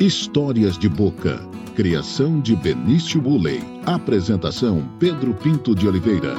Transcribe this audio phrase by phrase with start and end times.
[0.00, 1.38] Histórias de Boca.
[1.74, 3.62] Criação de Benício Buley.
[3.86, 6.34] Apresentação Pedro Pinto de Oliveira.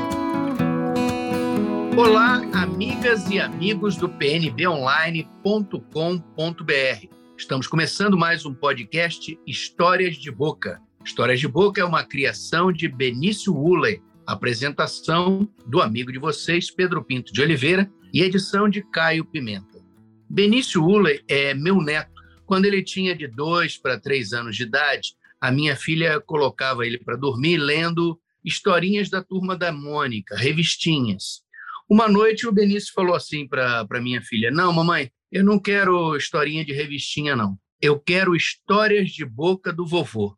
[1.97, 7.07] Olá, amigas e amigos do pnbonline.com.br.
[7.35, 10.79] Estamos começando mais um podcast Histórias de Boca.
[11.03, 17.03] Histórias de Boca é uma criação de Benício Woolley, apresentação do amigo de vocês, Pedro
[17.03, 19.83] Pinto de Oliveira, e edição de Caio Pimenta.
[20.29, 22.16] Benício Woolley é meu neto
[22.47, 26.97] quando ele tinha de dois para três anos de idade, a minha filha colocava ele
[26.97, 31.41] para dormir lendo historinhas da turma da Mônica, revistinhas.
[31.89, 36.63] Uma noite o Benício falou assim para minha filha: Não, mamãe, eu não quero historinha
[36.63, 37.59] de revistinha, não.
[37.81, 40.35] Eu quero histórias de boca do vovô.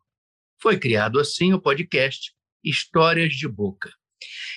[0.60, 3.90] Foi criado assim o podcast Histórias de Boca.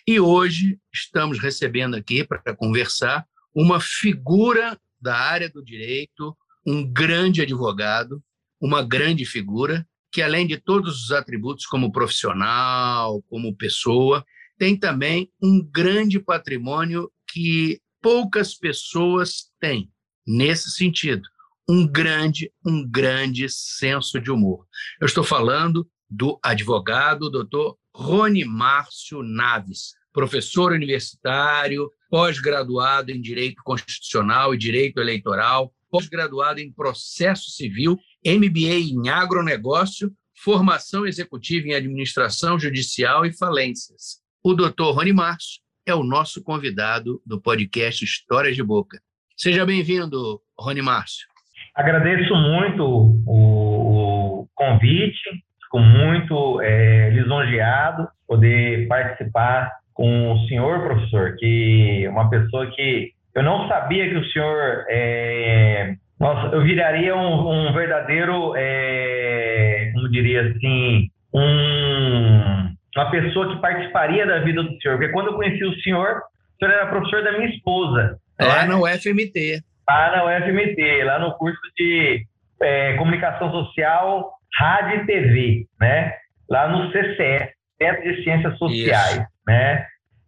[0.07, 6.35] E hoje estamos recebendo aqui para conversar uma figura da área do direito,
[6.65, 8.21] um grande advogado,
[8.59, 14.25] uma grande figura, que além de todos os atributos como profissional, como pessoa,
[14.57, 19.91] tem também um grande patrimônio que poucas pessoas têm
[20.25, 21.27] nesse sentido,
[21.67, 24.65] um grande, um grande senso de humor.
[25.01, 34.53] Eu estou falando do advogado doutor Rony Márcio Naves, professor universitário, pós-graduado em Direito Constitucional
[34.53, 40.11] e Direito Eleitoral, pós-graduado em processo civil, MBA em agronegócio,
[40.43, 44.19] formação executiva em administração judicial e falências.
[44.43, 48.99] O doutor Rony Márcio é o nosso convidado do podcast Histórias de Boca.
[49.37, 51.27] Seja bem-vindo, Rony Márcio.
[51.75, 55.29] Agradeço muito o, convite,
[55.63, 63.13] fico muito é, lisonjeado poder participar com o senhor professor, que é uma pessoa que
[63.35, 70.09] eu não sabia que o senhor, é, nossa, eu viraria um, um verdadeiro, é, como
[70.09, 74.97] diria assim, um, uma pessoa que participaria da vida do senhor.
[74.97, 78.17] Porque quando eu conheci o senhor, o senhor era professor da minha esposa.
[78.39, 78.73] Lá né?
[78.73, 79.63] no UFMT.
[79.87, 82.25] Lá na UFMT, lá no curso de
[82.61, 86.13] é, Comunicação Social, Rádio e TV, né?
[86.49, 87.49] Lá no CCE,
[87.81, 89.27] Centro de Ciências Sociais, Isso.
[89.47, 89.85] né?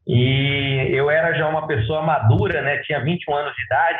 [0.07, 2.77] E eu era já uma pessoa madura, né?
[2.83, 3.99] Tinha 21 anos de idade.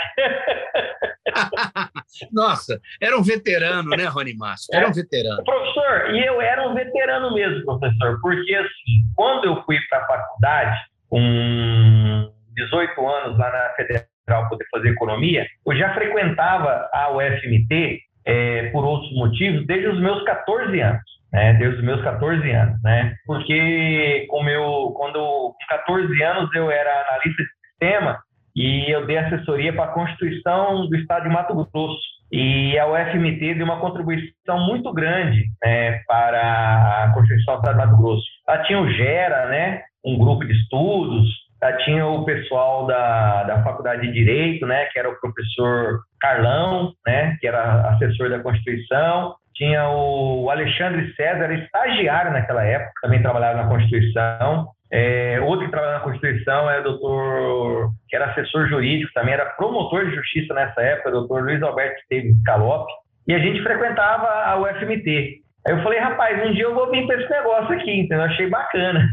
[2.32, 4.74] Nossa, era um veterano, né, Rony Márcio?
[4.74, 4.94] Era um é.
[4.94, 5.44] veterano.
[5.44, 10.06] Professor, e eu era um veterano mesmo, professor, porque assim, quando eu fui para a
[10.06, 10.80] faculdade,
[11.10, 18.70] com 18 anos lá na Federal poder fazer economia, eu já frequentava a UFMT é,
[18.72, 23.14] por outros motivos desde os meus 14 anos né, desde os meus 14 anos, né?
[23.28, 28.20] Porque com meu, quando com 14 anos eu era analista de sistema
[28.56, 32.16] e eu dei assessoria para a Constituição do Estado de Mato Grosso.
[32.32, 37.86] E a UFMT deu uma contribuição muito grande né, para a Constituição do Estado de
[37.86, 38.26] Mato Grosso.
[38.48, 41.28] Lá tinha o GERA, né, um grupo de estudos,
[41.62, 46.94] lá tinha o pessoal da, da Faculdade de Direito, né, que era o professor Carlão,
[47.06, 53.64] né, que era assessor da Constituição, tinha o Alexandre César, estagiário naquela época, também trabalhava
[53.64, 54.68] na Constituição.
[54.92, 59.46] É, outro que trabalhava na Constituição é o doutor, que era assessor jurídico, também era
[59.46, 62.88] promotor de justiça nessa época, doutor Luiz Alberto Esteves Calop.
[63.28, 65.46] E a gente frequentava a UFMT.
[65.66, 68.24] Aí eu falei, rapaz, um dia eu vou vir para esse negócio aqui, então eu
[68.24, 69.10] achei bacana.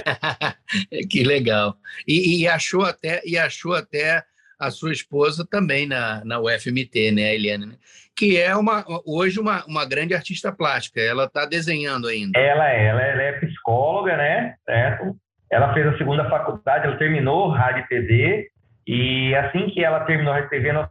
[1.10, 1.74] que legal.
[2.06, 4.22] E, e, achou até, e achou até
[4.58, 7.66] a sua esposa também na, na UFMT, né, Eliane?
[7.66, 7.74] Né?
[8.16, 11.00] Que é uma, hoje uma, uma grande artista plástica.
[11.00, 12.38] Ela está desenhando ainda.
[12.38, 14.54] Ela é, ela, ela é psicóloga, né?
[14.64, 15.16] Certo?
[15.50, 18.48] Ela fez a segunda faculdade, ela terminou rádio e TV,
[18.86, 20.88] e assim que ela terminou rádio TV, nós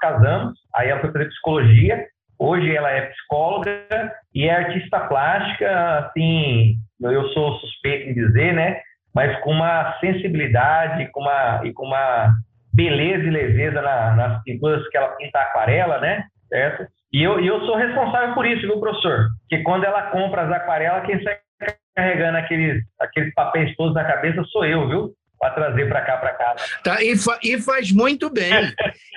[0.00, 0.58] casamos.
[0.74, 2.06] Aí ela foi fazer psicologia.
[2.38, 8.80] Hoje ela é psicóloga e é artista plástica, assim, eu sou suspeito em dizer, né?
[9.14, 12.34] Mas com uma sensibilidade com uma, e com uma
[12.72, 16.24] beleza e leveza na, nas pinturas que ela pinta aquarela, né?
[16.48, 16.86] Certo?
[17.12, 19.28] E eu, eu sou responsável por isso, viu, professor?
[19.48, 21.38] Que quando ela compra as aquarelas, quem sai
[21.94, 25.10] carregando aqueles, aqueles papéis todos na cabeça sou eu, viu?
[25.40, 26.56] Para trazer para cá, para cá.
[26.84, 28.52] Tá, e, fa e, faz muito bem.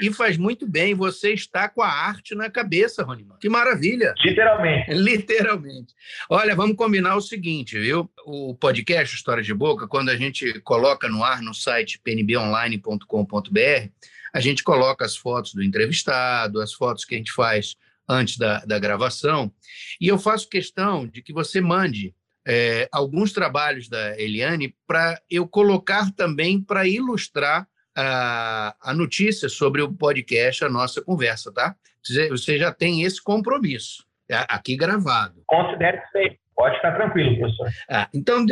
[0.01, 0.95] e faz muito bem.
[0.95, 3.37] Você está com a arte na cabeça, Ronimar.
[3.39, 4.13] Que maravilha.
[4.23, 4.93] Literalmente.
[4.93, 5.93] Literalmente.
[6.29, 8.09] Olha, vamos combinar o seguinte, viu?
[8.25, 13.89] O podcast História de Boca, quando a gente coloca no ar no site pnbonline.com.br,
[14.33, 17.75] a gente coloca as fotos do entrevistado, as fotos que a gente faz
[18.07, 19.51] antes da, da gravação,
[19.99, 22.13] e eu faço questão de que você mande
[22.45, 29.81] é, alguns trabalhos da Eliane para eu colocar também para ilustrar a, a notícia sobre
[29.81, 31.75] o podcast, a nossa conversa, tá?
[32.29, 35.41] Você já tem esse compromisso, é, aqui gravado.
[35.45, 36.43] Considere feito.
[36.55, 37.69] Pode ficar tranquilo, professor.
[37.89, 38.45] Ah, então,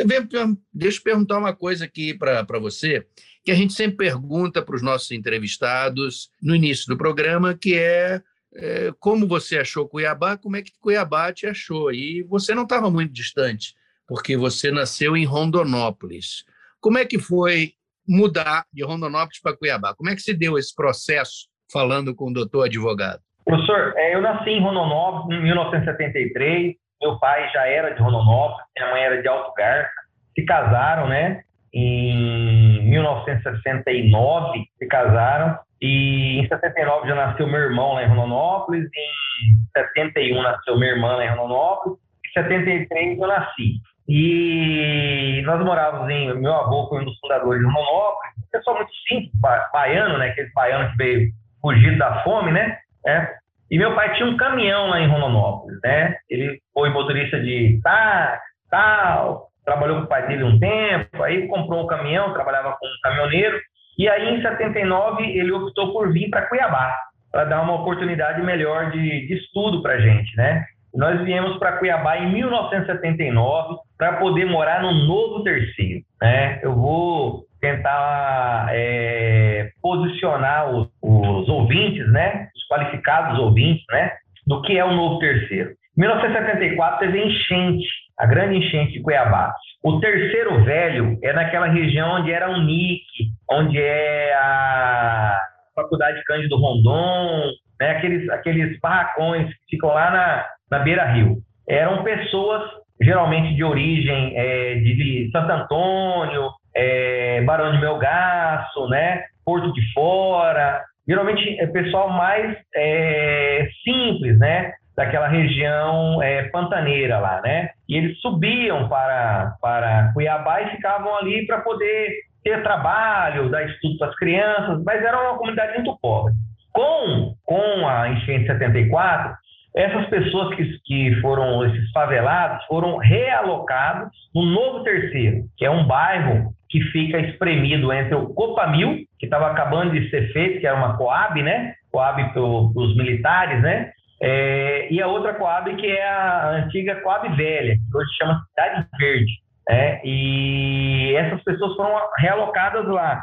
[0.74, 3.06] deixa eu perguntar uma coisa aqui para você,
[3.44, 8.22] que a gente sempre pergunta para os nossos entrevistados no início do programa, que é,
[8.56, 11.92] é, como você achou Cuiabá, como é que Cuiabá te achou?
[11.92, 13.76] E você não estava muito distante,
[14.12, 16.44] porque você nasceu em Rondonópolis.
[16.82, 17.72] Como é que foi
[18.06, 19.96] mudar de Rondonópolis para Cuiabá?
[19.96, 23.22] Como é que se deu esse processo, falando com o doutor advogado?
[23.46, 28.92] Professor, é, eu nasci em Rondonópolis em 1973, meu pai já era de Rondonópolis, minha
[28.92, 29.90] mãe era de Alto Garça,
[30.36, 31.44] se casaram, né?
[31.74, 39.80] Em 1969 se casaram e em 79 já nasceu meu irmão lá em Rondonópolis, em
[39.80, 41.98] 71 nasceu minha irmã lá em Rondonópolis,
[42.28, 43.80] em 73 eu nasci.
[44.08, 46.34] E nós morávamos em.
[46.36, 49.32] Meu avô foi um dos fundadores de Rondonópolis, um pessoal muito simples,
[49.74, 50.30] baiano, né?
[50.30, 51.32] Aquele baiano que veio
[51.62, 52.78] fugido da fome, né?
[53.06, 53.28] É,
[53.72, 56.18] e meu pai tinha um caminhão lá em Rondonópolis, né?
[56.30, 61.84] Ele foi motorista de táxi, tal, trabalhou com o pai dele um tempo, aí comprou
[61.84, 63.58] um caminhão, trabalhava com um caminhoneiro,
[63.98, 66.94] e aí em 79 ele optou por vir para Cuiabá,
[67.32, 70.66] para dar uma oportunidade melhor de, de estudo para gente, né?
[70.94, 76.60] Nós viemos para Cuiabá em 1979 para poder morar no novo terceiro, né?
[76.64, 84.12] Eu vou tentar é, posicionar os, os, ouvintes, né, os qualificados ouvintes, né,
[84.48, 85.70] do que é o novo terceiro.
[85.96, 87.88] Em 1974 teve enchente,
[88.18, 89.54] a grande enchente de Cuiabá.
[89.84, 93.06] O terceiro velho é naquela região onde era o NIC,
[93.52, 95.42] onde é a
[95.76, 101.38] Faculdade Cândido Rondon, né, aqueles, aqueles barracões que ficam lá na, na beira-rio.
[101.70, 109.24] Eram pessoas geralmente de origem é, de Santo Antônio, é, Barão de Melgaço, né?
[109.44, 114.74] Porto de Fora, geralmente é pessoal mais é, simples, né?
[114.96, 117.70] Daquela região é, pantaneira lá, né?
[117.90, 122.12] E eles subiam para, para Cuiabá e ficavam ali para poder
[122.44, 126.34] ter trabalho, dar estudo para as crianças, mas era uma comunidade muito pobre.
[126.74, 129.36] Com, com a enchente de 74,
[129.76, 135.86] essas pessoas que, que foram, esses favelados, foram realocados no Novo Terceiro, que é um
[135.86, 140.76] bairro que fica espremido entre o Copamil, que estava acabando de ser feito, que era
[140.76, 141.74] uma Coab, né?
[141.92, 143.92] Coab para os militares, né?
[144.22, 148.88] É, e a outra Coab, que é a antiga Coab Velha, que hoje chama Cidade
[149.00, 149.32] Verde.
[149.68, 150.02] Né?
[150.04, 153.22] E essas pessoas foram realocadas lá.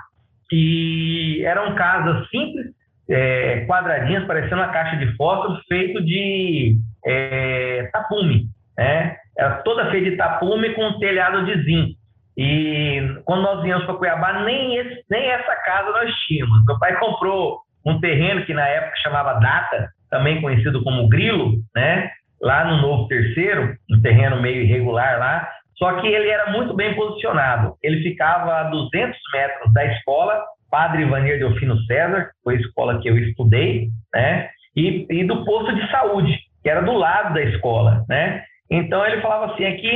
[0.51, 2.67] E eram casas simples,
[3.11, 6.77] é, quadradinhas, parecendo uma caixa de fósforo, feito de
[7.07, 8.47] é, tapume.
[8.77, 9.17] Né?
[9.37, 11.99] Era toda feita de tapume com um telhado de zinco.
[12.37, 16.65] E quando nós viemos para Cuiabá, nem, esse, nem essa casa nós tínhamos.
[16.67, 22.11] Meu pai comprou um terreno que na época chamava Data, também conhecido como Grilo, né?
[22.41, 26.95] lá no Novo Terceiro, um terreno meio irregular lá, só que ele era muito bem
[26.95, 27.77] posicionado.
[27.83, 30.41] Ele ficava a 200 metros da escola
[30.71, 34.49] Padre Ivanir Delfino César, foi a escola que eu estudei, né?
[34.77, 38.45] E, e, do posto de saúde, que era do lado da escola, né?
[38.71, 39.91] Então ele falava assim: aqui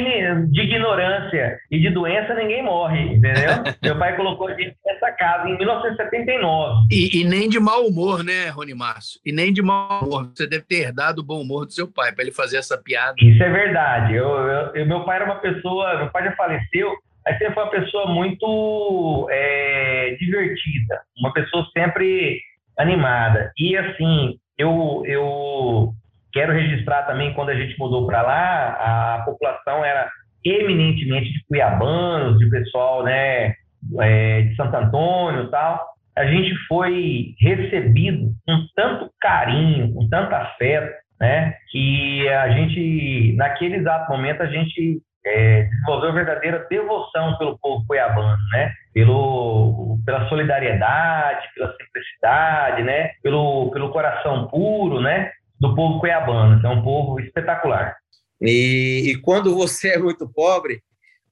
[0.50, 3.62] de ignorância e de doença ninguém morre, entendeu?
[3.82, 6.86] Meu pai colocou a gente nessa casa em 1979.
[6.90, 9.20] E, e, nem de mau humor, né, Rony Márcio?
[9.24, 10.30] E nem de mau humor.
[10.34, 13.14] Você deve ter herdado o bom humor do seu pai para ele fazer essa piada.
[13.20, 14.14] Isso é verdade.
[14.14, 16.90] Eu, eu, eu, meu pai era uma pessoa, meu pai já faleceu,
[17.26, 22.40] Aí você foi uma pessoa muito é, divertida, uma pessoa sempre
[22.78, 23.52] animada.
[23.58, 25.92] E assim, eu, eu
[26.32, 30.10] quero registrar também, quando a gente mudou para lá, a população era
[30.44, 33.54] eminentemente de cuiabanos, de pessoal né,
[34.00, 35.86] é, de Santo Antônio e tal.
[36.16, 43.76] A gente foi recebido com tanto carinho, com tanto afeto, né, que a gente, naquele
[43.76, 48.72] exato momento, a gente é, desenvolveu verdadeira devoção pelo povo cuiabano, né?
[48.92, 53.12] Pelo, pela solidariedade, pela simplicidade, né?
[53.22, 55.30] Pelo, pelo coração puro, né?
[55.60, 56.58] Do povo cuiabano.
[56.58, 57.96] Então, é um povo espetacular.
[58.40, 60.82] E, e quando você é muito pobre,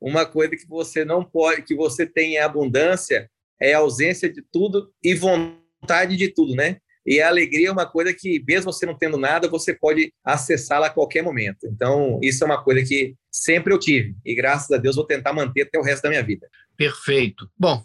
[0.00, 3.28] uma coisa que você não pode, que você tem em abundância,
[3.61, 6.76] é a ausência de tudo e vontade de tudo, né?
[7.11, 10.87] E a alegria é uma coisa que, mesmo você não tendo nada, você pode acessá-la
[10.87, 11.67] a qualquer momento.
[11.67, 14.14] Então, isso é uma coisa que sempre eu tive.
[14.25, 16.49] E graças a Deus vou tentar manter até o resto da minha vida.
[16.76, 17.50] Perfeito.
[17.59, 17.83] Bom,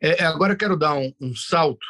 [0.00, 1.86] é, é agora quero dar um, um, salto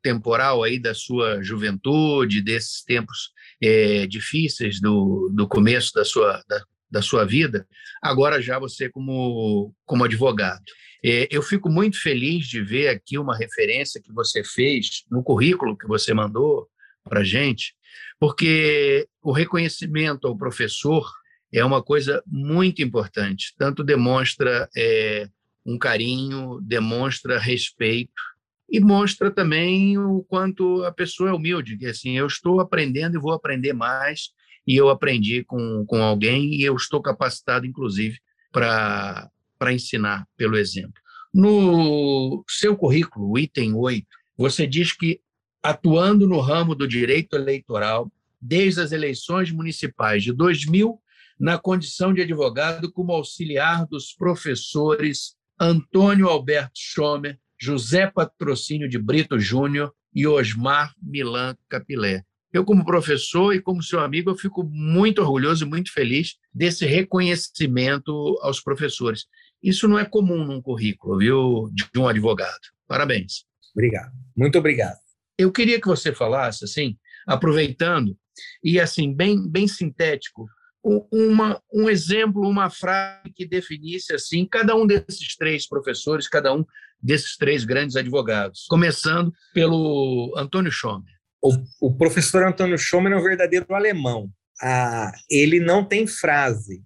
[0.00, 6.62] temporal aí da sua juventude, desses tempos é, difíceis do, do começo da sua, da,
[6.88, 7.66] da sua vida,
[8.00, 10.62] agora já você como, como advogado.
[11.04, 15.76] É, eu fico muito feliz de ver aqui uma referência que você fez no currículo
[15.76, 16.68] que você mandou
[17.02, 17.74] para a gente,
[18.20, 21.10] porque o reconhecimento ao professor
[21.52, 23.52] é uma coisa muito importante.
[23.58, 25.28] Tanto demonstra é,
[25.66, 28.22] um carinho, demonstra respeito
[28.70, 33.20] e mostra também o quanto a pessoa é humilde, que assim, eu estou aprendendo e
[33.20, 34.30] vou aprender mais,
[34.66, 38.18] e eu aprendi com, com alguém e eu estou capacitado, inclusive,
[38.50, 39.28] para
[39.70, 40.94] ensinar pelo exemplo.
[41.34, 45.20] No seu currículo, item 8, você diz que
[45.62, 50.98] atuando no ramo do direito eleitoral desde as eleições municipais de 2000,
[51.38, 59.38] na condição de advogado como auxiliar dos professores Antônio Alberto Schomer, José Patrocínio de Brito
[59.38, 62.24] Júnior e Osmar Milan Capilé.
[62.52, 66.84] Eu, como professor e como seu amigo, eu fico muito orgulhoso e muito feliz desse
[66.84, 69.26] reconhecimento aos professores.
[69.62, 72.60] Isso não é comum num currículo, viu, de um advogado.
[72.86, 73.44] Parabéns.
[73.74, 74.12] Obrigado.
[74.36, 74.98] Muito obrigado.
[75.38, 78.16] Eu queria que você falasse, assim, aproveitando,
[78.62, 80.46] e assim, bem, bem sintético,
[80.84, 86.64] uma, um exemplo, uma frase que definisse assim cada um desses três professores, cada um
[87.00, 91.12] desses três grandes advogados, começando pelo Antônio Schomer.
[91.40, 94.28] O, o professor Antônio Schomer é um verdadeiro alemão.
[94.60, 96.82] Ah, ele não tem frase,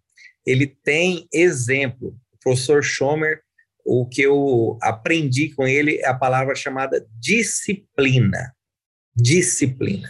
[0.47, 2.16] ele tem exemplo.
[2.46, 3.40] Professor Schomer,
[3.84, 8.54] o que eu aprendi com ele é a palavra chamada disciplina.
[9.16, 10.08] Disciplina.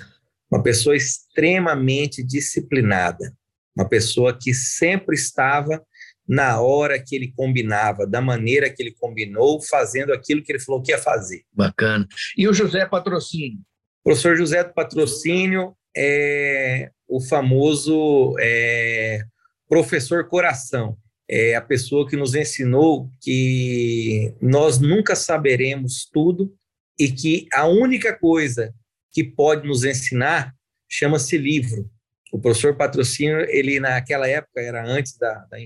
[0.52, 3.34] Uma pessoa extremamente disciplinada.
[3.74, 5.82] Uma pessoa que sempre estava
[6.28, 10.82] na hora que ele combinava, da maneira que ele combinou, fazendo aquilo que ele falou
[10.82, 11.42] que ia fazer.
[11.50, 12.06] Bacana.
[12.36, 13.60] E o José Patrocínio?
[14.00, 19.22] O professor José Patrocínio é o famoso é,
[19.70, 20.98] professor coração.
[21.28, 26.54] É a pessoa que nos ensinou que nós nunca saberemos tudo
[26.98, 28.72] e que a única coisa
[29.12, 30.54] que pode nos ensinar
[30.88, 31.90] chama-se livro.
[32.32, 35.58] O professor Patrocínio, ele naquela época era antes da, da,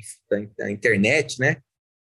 [0.58, 1.56] da internet, né?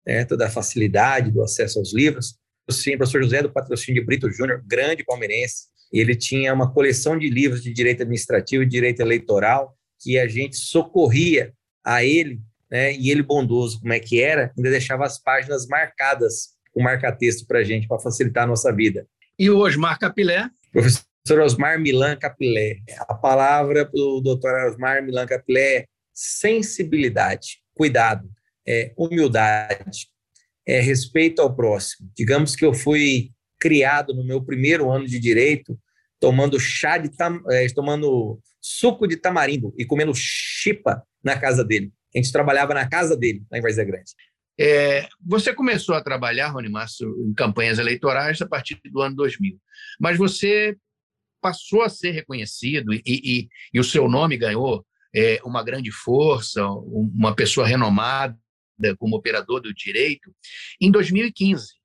[0.05, 2.35] É, toda a facilidade do acesso aos livros.
[2.69, 7.17] Sim, o professor José do Patrocínio de Brito Júnior, grande palmeirense, ele tinha uma coleção
[7.17, 12.93] de livros de direito administrativo e direito eleitoral que a gente socorria a ele, né?
[12.93, 17.59] E ele bondoso, como é que era, ainda deixava as páginas marcadas com marca-texto para
[17.59, 19.07] a gente, para facilitar a nossa vida.
[19.37, 20.49] E o Osmar Capilé?
[20.71, 22.77] Professor Osmar Milan Capilé.
[23.07, 28.29] A palavra para o doutor Osmar Milan Capilé é sensibilidade, cuidado,
[28.67, 30.07] é humildade,
[30.67, 32.09] é respeito ao próximo.
[32.15, 35.79] Digamos que eu fui criado no meu primeiro ano de direito,
[36.19, 41.91] tomando chá de tam, é, tomando suco de tamarindo e comendo chipa na casa dele.
[42.13, 44.11] A gente trabalhava na casa dele, lá em Várzea Grande.
[44.59, 49.57] É, você começou a trabalhar, Rony Márcio, em campanhas eleitorais a partir do ano 2000,
[49.99, 50.77] mas você
[51.41, 54.85] passou a ser reconhecido e, e, e o seu nome ganhou
[55.15, 58.37] é, uma grande força, uma pessoa renomada
[58.97, 60.33] como operador do direito,
[60.79, 61.79] em 2015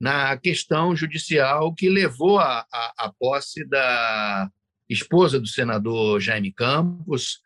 [0.00, 4.48] na questão judicial que levou à posse da
[4.88, 7.40] esposa do senador Jaime Campos,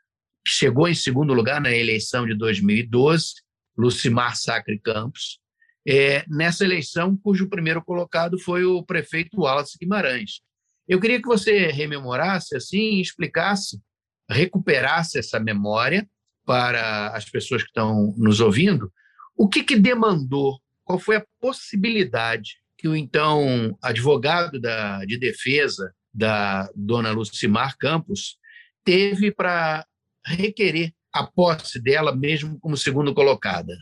[0.46, 3.34] chegou em segundo lugar na eleição de 2012,
[3.76, 5.40] Lucimar Sacre Campos,
[5.86, 10.40] é, nessa eleição cujo primeiro colocado foi o prefeito Wallace Guimarães.
[10.86, 13.80] Eu queria que você rememorasse assim, explicasse,
[14.28, 16.08] recuperasse essa memória
[16.44, 18.92] para as pessoas que estão nos ouvindo,
[19.36, 25.94] o que, que demandou qual foi a possibilidade que o então advogado da, de defesa
[26.12, 28.36] da dona Lucimar Campos
[28.84, 29.86] teve para
[30.26, 33.74] requerer a posse dela, mesmo como segundo colocada?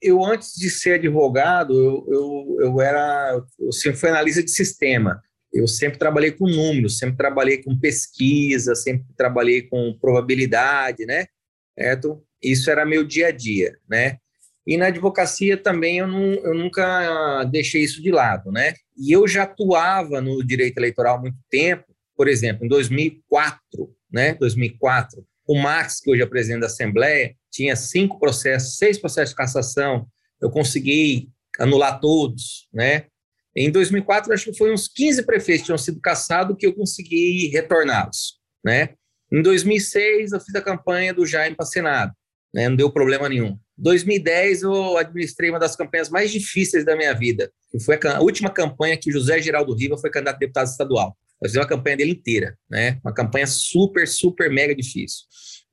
[0.00, 5.20] Eu, antes de ser advogado, eu, eu, eu era, eu sempre fui analista de sistema.
[5.52, 11.26] Eu sempre trabalhei com números, sempre trabalhei com pesquisa, sempre trabalhei com probabilidade, né?
[11.78, 12.24] Certo?
[12.42, 14.16] Isso era meu dia a dia, né?
[14.66, 18.74] E na advocacia também eu, não, eu nunca deixei isso de lado, né?
[18.96, 21.84] E eu já atuava no direito eleitoral há muito tempo,
[22.16, 23.60] por exemplo, em 2004,
[24.12, 24.34] né?
[24.34, 29.36] 2004, o Max, que hoje é presidente da Assembleia, tinha cinco processos, seis processos de
[29.36, 30.06] cassação,
[30.40, 31.28] eu consegui
[31.58, 33.06] anular todos, né?
[33.56, 37.48] Em 2004, acho que foi uns 15 prefeitos que tinham sido cassados que eu consegui
[37.48, 38.90] retorná-los, né?
[39.32, 42.12] Em 2006, eu fiz a campanha do Jaime para Senado,
[42.54, 42.68] né?
[42.68, 43.58] Não deu problema nenhum.
[43.76, 48.50] 2010 eu administrei uma das campanhas mais difíceis da minha vida, que foi a última
[48.50, 51.16] campanha que José Geraldo Riva foi candidato a deputado estadual.
[51.42, 53.00] Fiz uma campanha dele inteira, né?
[53.02, 55.24] Uma campanha super, super mega difícil.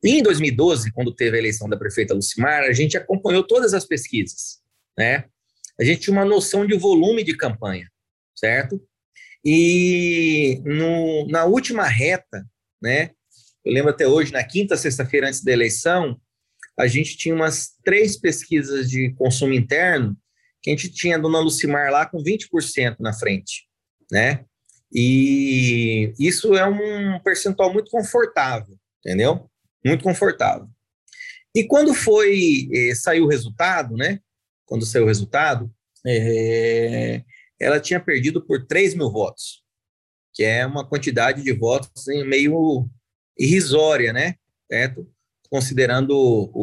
[0.03, 3.85] E em 2012, quando teve a eleição da prefeita Lucimar, a gente acompanhou todas as
[3.85, 4.59] pesquisas,
[4.97, 5.25] né?
[5.79, 7.89] A gente tinha uma noção de volume de campanha,
[8.35, 8.81] certo?
[9.43, 12.45] E no, na última reta,
[12.81, 13.11] né?
[13.65, 16.19] Eu lembro até hoje, na quinta sexta-feira antes da eleição,
[16.77, 20.15] a gente tinha umas três pesquisas de consumo interno
[20.61, 23.67] que a gente tinha a dona Lucimar lá com 20% na frente,
[24.11, 24.45] né?
[24.93, 29.49] E isso é um percentual muito confortável, entendeu?
[29.85, 30.67] Muito confortável.
[31.53, 34.19] E quando foi, eh, saiu o resultado, né?
[34.65, 35.71] Quando saiu o resultado,
[36.05, 37.23] eh,
[37.59, 39.63] ela tinha perdido por 3 mil votos,
[40.33, 42.87] que é uma quantidade de votos meio
[43.37, 44.35] irrisória, né?
[44.71, 45.09] Certo?
[45.49, 46.53] Considerando o,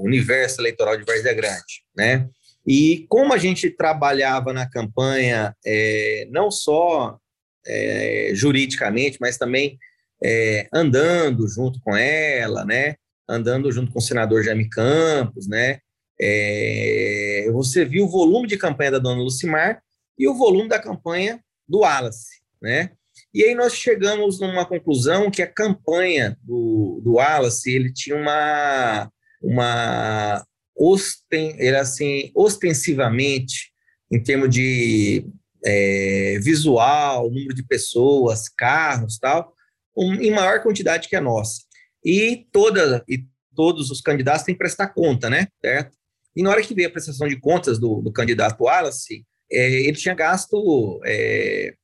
[0.00, 2.28] o universo eleitoral de Várzea Grande, né?
[2.66, 7.18] E como a gente trabalhava na campanha, é, não só
[7.66, 9.78] é, juridicamente, mas também
[10.22, 12.96] é, andando junto com ela, né?
[13.28, 15.78] Andando junto com o senador Jaime Campos, né?
[16.20, 19.82] É, você viu o volume de campanha da dona Lucimar
[20.18, 22.90] e o volume da campanha do Wallace, né?
[23.32, 29.10] E aí nós chegamos numa conclusão que a campanha do, do Wallace, ele tinha uma,
[29.42, 30.46] uma
[30.76, 33.72] osten, ele assim, ostensivamente,
[34.10, 35.26] em termos de
[35.64, 39.52] é, visual, número de pessoas, carros, tal,
[39.96, 41.62] um, em maior quantidade que a nossa.
[42.04, 45.48] E toda e todos os candidatos têm que prestar conta, né?
[45.64, 45.96] Certo?
[46.36, 49.96] E na hora que veio a prestação de contas do, do candidato Wallace, é, ele
[49.96, 51.74] tinha gasto é,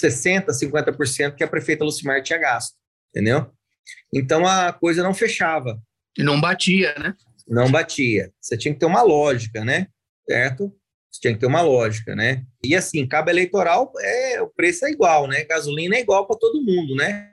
[0.00, 2.76] 60%, 50% que a prefeita Lucimar tinha gasto,
[3.10, 3.50] entendeu?
[4.14, 5.82] Então a coisa não fechava.
[6.16, 7.14] E não batia, né?
[7.52, 8.32] Não batia.
[8.40, 9.86] Você tinha que ter uma lógica, né?
[10.28, 10.72] Certo?
[11.10, 12.44] Você tinha que ter uma lógica, né?
[12.64, 15.44] E assim, cabo eleitoral, é, o preço é igual, né?
[15.44, 17.30] Gasolina é igual para todo mundo, né?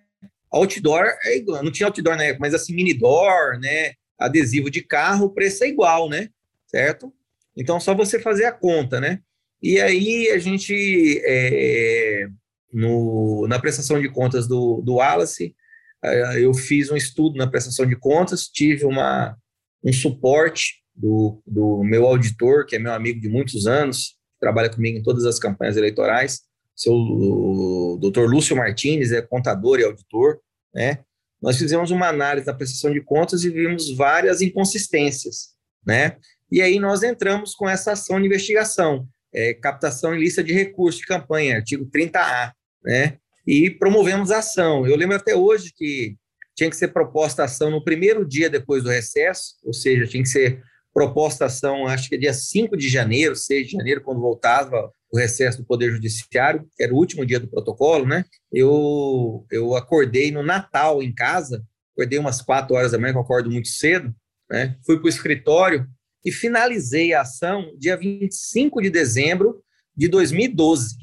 [0.52, 3.94] Outdoor é igual, não tinha outdoor na época, mas assim, mini door, né?
[4.20, 6.30] Adesivo de carro, o preço é igual, né?
[6.70, 7.12] certo?
[7.58, 9.20] Então, só você fazer a conta, né?
[9.62, 12.28] E aí, a gente, é,
[12.72, 15.56] no, na prestação de contas do, do Wallace,
[16.04, 19.36] é, eu fiz um estudo na prestação de contas, tive uma,
[19.84, 24.98] um suporte do, do meu auditor, que é meu amigo de muitos anos, trabalha comigo
[24.98, 26.42] em todas as campanhas eleitorais,
[26.76, 30.40] seu doutor Lúcio Martins, é contador e auditor,
[30.74, 31.00] né?
[31.42, 35.50] Nós fizemos uma análise da prestação de contas e vimos várias inconsistências,
[35.86, 36.18] né?
[36.52, 41.08] E aí nós entramos com essa ação de investigação, é, captação ilícita de recursos de
[41.08, 42.52] campanha, artigo 30A,
[42.84, 43.18] né?
[43.46, 44.88] E promovemos a ação.
[44.88, 46.16] Eu lembro até hoje que
[46.60, 50.30] tinha que ser proposta ação no primeiro dia depois do recesso, ou seja, tinha que
[50.30, 50.62] ser
[50.94, 55.18] proposta ação, acho que é dia 5 de janeiro, 6 de janeiro, quando voltava o
[55.18, 58.26] recesso do Poder Judiciário, que era o último dia do protocolo, né?
[58.52, 63.24] Eu, eu acordei no Natal em casa, acordei umas 4 horas da manhã, que eu
[63.24, 64.14] acordo muito cedo,
[64.52, 64.76] né?
[64.86, 65.88] Fui para o escritório,
[66.26, 69.64] e finalizei a ação dia 25 de dezembro
[69.96, 70.96] de 2012.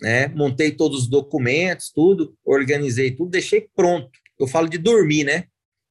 [0.00, 0.26] Né?
[0.28, 4.10] Montei todos os documentos, tudo, organizei tudo, deixei pronto.
[4.38, 5.44] Eu falo de dormir, né?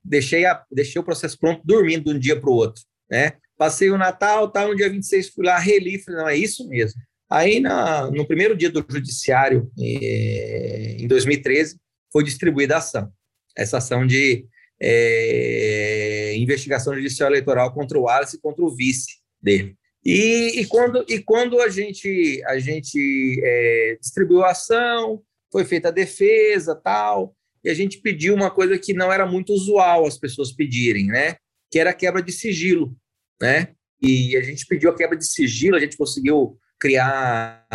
[0.03, 2.83] Deixei, a, deixei o processo pronto dormindo de um dia para o outro.
[3.09, 3.33] Né?
[3.57, 6.99] Passei o Natal, tá, no dia 26 fui lá, reli, falei, não, é isso mesmo.
[7.29, 11.77] Aí, na, no primeiro dia do judiciário, eh, em 2013,
[12.11, 13.11] foi distribuída a ação.
[13.57, 14.45] Essa ação de
[14.79, 19.75] é, investigação judicial eleitoral contra o Wallace e contra o vice dele.
[20.05, 25.87] E, e quando, e quando a gente, a gente é, distribuiu a ação, foi feita
[25.87, 30.17] a defesa, tal, e a gente pediu uma coisa que não era muito usual as
[30.17, 31.35] pessoas pedirem, né?
[31.71, 32.95] Que era a quebra de sigilo,
[33.41, 33.69] né?
[34.01, 37.65] E a gente pediu a quebra de sigilo, a gente conseguiu criar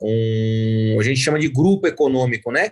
[0.00, 2.70] um, a gente chama de grupo econômico, né?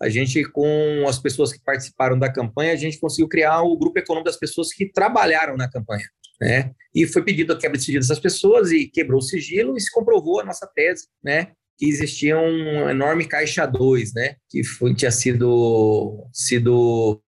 [0.00, 3.98] a gente, com as pessoas que participaram da campanha, a gente conseguiu criar o grupo
[3.98, 6.06] econômico das pessoas que trabalharam na campanha.
[6.40, 6.72] Né?
[6.94, 9.90] E foi pedido a quebra de sigilo dessas pessoas e quebrou o sigilo e se
[9.90, 11.52] comprovou a nossa tese, né?
[11.78, 14.36] Que existia um enorme caixa 2, né?
[14.48, 17.22] Que foi, tinha sido, sido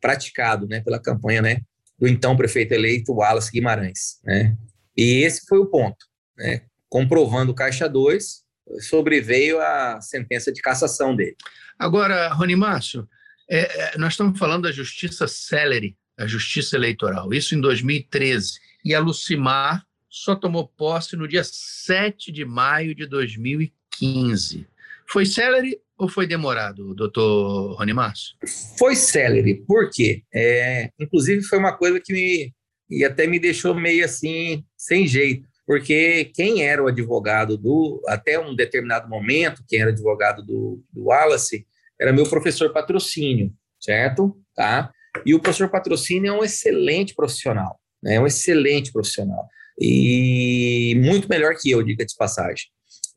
[0.00, 0.80] praticado, né?
[0.80, 1.60] Pela campanha, né?
[1.98, 4.56] Do então prefeito eleito Wallace Guimarães, né?
[4.96, 6.04] E esse foi o ponto,
[6.36, 6.62] né?
[6.88, 8.44] Comprovando o caixa 2,
[8.80, 11.36] sobreveio a sentença de cassação dele.
[11.78, 13.06] Agora, Rony Márcio,
[13.48, 18.58] é, é, nós estamos falando da justiça célere, a justiça eleitoral, isso em 2013.
[18.84, 19.84] E a Lucimar
[20.16, 24.66] só tomou posse no dia 7 de maio de 2015.
[25.08, 28.34] Foi célere ou foi demorado, doutor Rony Márcio?
[28.78, 30.22] Foi célere, por quê?
[30.34, 32.52] É, inclusive, foi uma coisa que me,
[32.90, 38.38] e até me deixou meio assim, sem jeito porque quem era o advogado do, até
[38.38, 41.66] um determinado momento, quem era advogado do, do Wallace,
[42.00, 44.38] era meu professor patrocínio, certo?
[44.54, 44.92] Tá?
[45.24, 48.14] E o professor Patrocínio é um excelente profissional, né?
[48.14, 49.48] É um excelente profissional.
[49.78, 52.66] E muito melhor que eu, diga de passagem.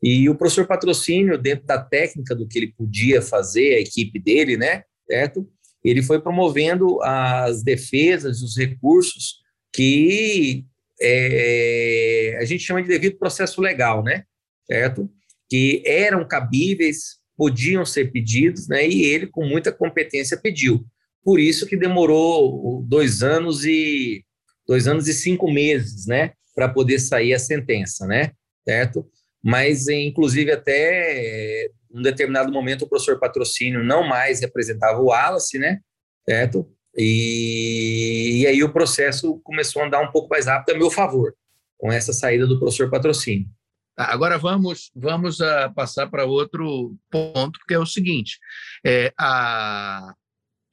[0.02, 4.56] E o professor Patrocínio, dentro da técnica do que ele podia fazer, a equipe dele,
[4.56, 4.84] né?
[5.08, 5.46] Certo?
[5.84, 9.40] Ele foi promovendo as defesas, os recursos
[9.72, 10.64] que
[11.00, 14.24] é, a gente chama de devido processo legal, né?
[14.66, 15.10] Certo?
[15.48, 18.86] Que eram cabíveis, podiam ser pedidos, né?
[18.86, 20.84] E ele, com muita competência, pediu.
[21.22, 24.24] Por isso que demorou dois anos e
[24.66, 26.32] dois anos e cinco meses, né?
[26.54, 28.32] Para poder sair a sentença, né?
[28.68, 29.06] Certo?
[29.42, 35.80] Mas, inclusive, até um determinado momento, o professor Patrocínio não mais representava o Wallace, né?
[36.28, 36.70] Certo?
[36.96, 41.34] E, e, aí o processo começou a andar um pouco mais rápido a meu favor,
[41.78, 43.48] com essa saída do professor patrocínio.
[43.96, 48.38] Tá, agora vamos vamos uh, passar para outro ponto, que é o seguinte:
[48.84, 50.14] é, a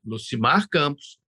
[0.03, 1.19] Lucimar Campos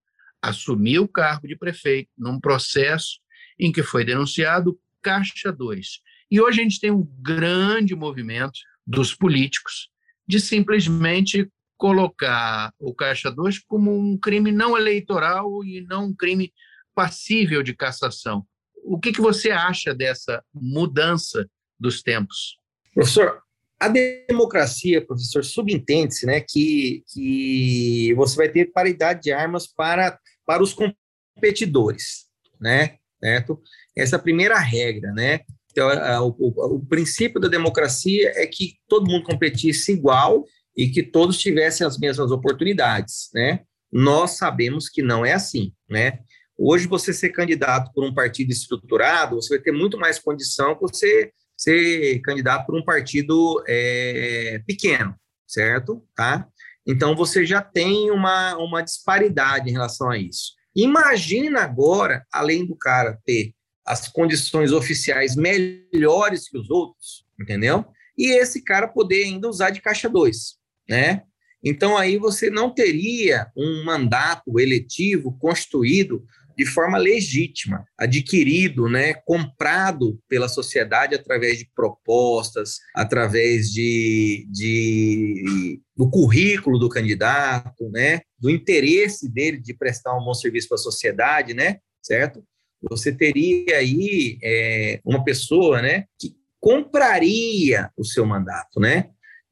[0.41, 3.19] assumiu o cargo de prefeito num processo
[3.59, 5.99] em que foi denunciado Caixa 2.
[6.31, 9.89] E hoje a gente tem um grande movimento dos políticos
[10.27, 16.53] de simplesmente colocar o Caixa 2 como um crime não eleitoral e não um crime
[16.93, 18.45] passível de cassação.
[18.83, 22.57] O que, que você acha dessa mudança dos tempos?
[22.93, 23.41] Professor,
[23.79, 30.61] a democracia, professor, subentende-se né, que, que você vai ter paridade de armas para, para
[30.61, 32.25] os competidores,
[32.59, 32.98] né?
[33.19, 33.61] Certo?
[33.97, 35.41] Essa é a primeira regra, né?
[35.71, 35.89] Então,
[36.23, 41.37] o, o, o princípio da democracia é que todo mundo competisse igual e que todos
[41.37, 43.61] tivessem as mesmas oportunidades, né?
[43.91, 46.19] Nós sabemos que não é assim, né?
[46.57, 50.81] Hoje, você ser candidato por um partido estruturado, você vai ter muito mais condição que
[50.81, 55.15] você ser candidato por um partido é, pequeno,
[55.47, 56.05] certo?
[56.15, 56.47] Tá?
[56.85, 60.53] Então, você já tem uma, uma disparidade em relação a isso.
[60.81, 63.53] Imagina agora, além do cara ter
[63.85, 67.85] as condições oficiais melhores que os outros, entendeu?
[68.17, 71.21] E esse cara poder ainda usar de caixa 2 né?
[71.63, 76.25] Então aí você não teria um mandato eletivo constituído
[76.59, 86.09] de forma legítima, adquirido, né, comprado pela sociedade através de propostas, através de, de do
[86.09, 91.53] currículo do candidato, né, do interesse dele de prestar um bom serviço para a sociedade,
[91.53, 92.43] né, certo?
[92.89, 99.05] Você teria aí é, uma pessoa, né, que compraria o seu mandato, né?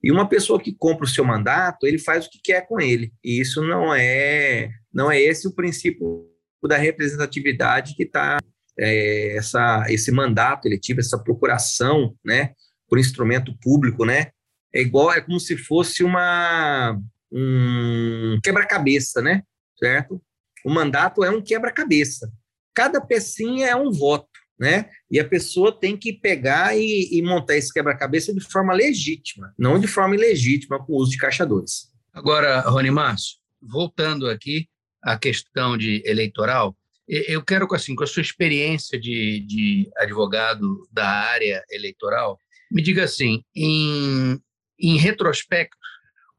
[0.03, 3.13] E uma pessoa que compra o seu mandato, ele faz o que quer com ele.
[3.23, 6.29] E isso não é, não é esse o princípio
[6.63, 8.37] da representatividade que está
[8.79, 12.53] é, essa, esse mandato eletivo, essa procuração, né,
[12.87, 14.27] por instrumento público, né,
[14.73, 16.97] é igual, é como se fosse uma
[17.29, 19.43] um quebra-cabeça, né,
[19.77, 20.21] certo?
[20.65, 22.31] O mandato é um quebra-cabeça.
[22.73, 24.89] Cada pecinha é um voto né?
[25.09, 29.79] E a pessoa tem que pegar e, e montar esse quebra-cabeça de forma legítima, não
[29.79, 31.91] de forma ilegítima com o uso de caixadores.
[32.11, 34.67] Agora, Rony Márcio, voltando aqui
[35.03, 36.75] à questão de eleitoral,
[37.07, 42.37] eu quero, assim, com a sua experiência de, de advogado da área eleitoral,
[42.69, 44.37] me diga assim, em,
[44.77, 45.77] em retrospecto,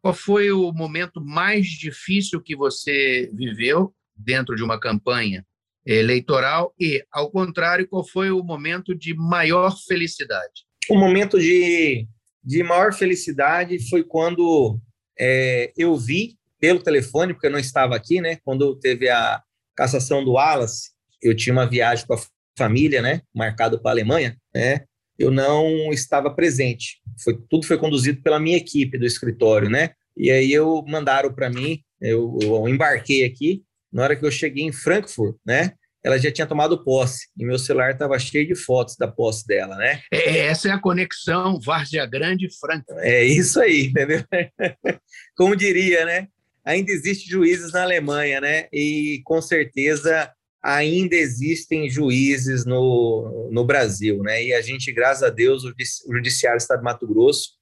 [0.02, 5.44] qual foi o momento mais difícil que você viveu dentro de uma campanha
[5.86, 10.66] eleitoral e, ao contrário, qual foi o momento de maior felicidade?
[10.90, 12.06] O momento de,
[12.44, 14.78] de maior felicidade foi quando
[15.18, 18.38] é, eu vi pelo telefone, porque eu não estava aqui, né?
[18.44, 19.40] Quando teve a
[19.76, 20.90] cassação do Wallace,
[21.22, 22.20] eu tinha uma viagem com a
[22.56, 23.22] família, né?
[23.34, 24.80] Marcado para a Alemanha, né?
[25.18, 27.00] Eu não estava presente.
[27.22, 29.90] Foi, tudo foi conduzido pela minha equipe do escritório, né?
[30.16, 34.64] E aí eu mandaram para mim, eu, eu embarquei aqui na hora que eu cheguei
[34.64, 35.72] em Frankfurt, né?
[36.04, 39.76] Ela já tinha tomado posse e meu celular estava cheio de fotos da posse dela,
[39.76, 40.00] né?
[40.12, 42.98] É, é essa é a conexão Várzea Grande e Frankfurt.
[43.00, 44.22] É isso aí, entendeu?
[45.36, 46.28] Como diria, né?
[46.68, 48.68] Ainda existem juízes na Alemanha, né?
[48.72, 50.30] E com certeza
[50.62, 54.44] ainda existem juízes no, no Brasil, né?
[54.44, 55.72] E a gente, graças a Deus, o
[56.12, 57.52] Judiciário do Estado de Mato Grosso,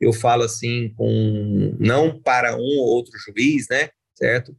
[0.00, 3.90] eu falo assim, com não para um ou outro juiz, né?
[4.14, 4.56] Certo?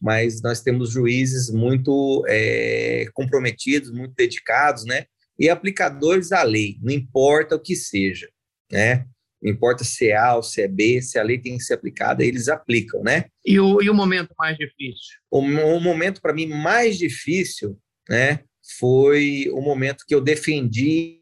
[0.00, 5.04] mas nós temos juízes muito é, comprometidos, muito dedicados, né?
[5.38, 8.28] E aplicadores da lei, não importa o que seja,
[8.70, 9.06] né?
[9.42, 11.74] Não importa se é A ou se é B, se a lei tem que ser
[11.74, 13.26] aplicada, eles aplicam, né?
[13.44, 15.16] E o, e o momento mais difícil?
[15.30, 18.40] O, o momento, para mim, mais difícil, né?
[18.78, 21.20] Foi o momento que eu defendi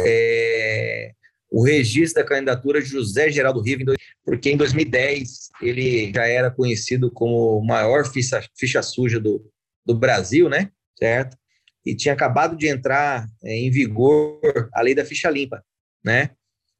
[0.00, 1.12] é,
[1.50, 7.10] o registro da candidatura de José Geraldo Riva, porque em 2010 ele já era conhecido
[7.10, 9.44] como o maior ficha, ficha suja do,
[9.84, 10.70] do Brasil, né?
[10.96, 11.36] Certo?
[11.84, 14.40] E tinha acabado de entrar é, em vigor
[14.74, 15.64] a lei da ficha limpa,
[16.04, 16.30] né?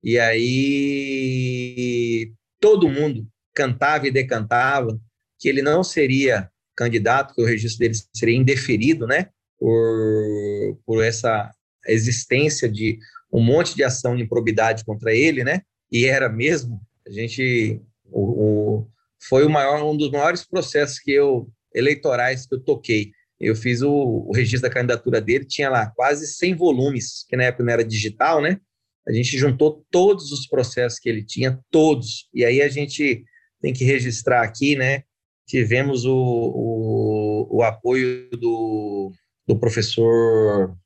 [0.03, 4.99] E aí todo mundo cantava e decantava
[5.39, 9.29] que ele não seria candidato, que o registro dele seria indeferido, né?
[9.59, 11.51] Por, por essa
[11.87, 12.99] existência de
[13.33, 15.63] um monte de ação de improbidade contra ele, né?
[15.91, 16.81] E era mesmo.
[17.07, 18.89] A gente o, o,
[19.21, 23.13] foi o maior, um dos maiores processos que eu eleitorais que eu toquei.
[23.41, 27.45] Eu fiz o, o, registro da candidatura dele, tinha lá quase 100 volumes, que na
[27.45, 28.61] época não era digital, né?
[29.09, 32.29] A gente juntou todos os processos que ele tinha, todos.
[32.35, 33.25] E aí a gente
[33.61, 35.03] tem que registrar aqui, né?
[35.47, 39.11] Tivemos o, o, o apoio do,
[39.47, 40.77] do professor